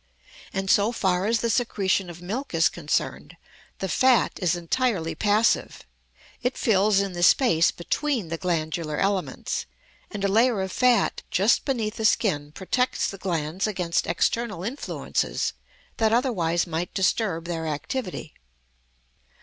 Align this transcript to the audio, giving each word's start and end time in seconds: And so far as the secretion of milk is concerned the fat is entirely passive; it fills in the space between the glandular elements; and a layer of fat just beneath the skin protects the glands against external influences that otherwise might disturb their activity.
And 0.51 0.67
so 0.67 0.91
far 0.91 1.27
as 1.27 1.41
the 1.41 1.49
secretion 1.51 2.09
of 2.09 2.23
milk 2.23 2.55
is 2.55 2.69
concerned 2.69 3.37
the 3.77 3.87
fat 3.87 4.31
is 4.41 4.55
entirely 4.55 5.13
passive; 5.13 5.85
it 6.41 6.57
fills 6.57 6.99
in 7.01 7.13
the 7.13 7.21
space 7.21 7.69
between 7.69 8.29
the 8.29 8.37
glandular 8.39 8.97
elements; 8.97 9.67
and 10.09 10.23
a 10.23 10.27
layer 10.27 10.59
of 10.61 10.71
fat 10.71 11.21
just 11.29 11.65
beneath 11.65 11.97
the 11.97 12.05
skin 12.05 12.51
protects 12.51 13.11
the 13.11 13.19
glands 13.19 13.67
against 13.67 14.07
external 14.07 14.63
influences 14.63 15.53
that 15.97 16.11
otherwise 16.11 16.65
might 16.65 16.91
disturb 16.95 17.45
their 17.45 17.67
activity. 17.67 18.33